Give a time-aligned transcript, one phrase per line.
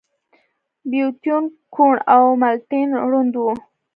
[0.89, 1.43] بيتووين
[1.75, 3.43] کوڼ و او ملټن ړوند و.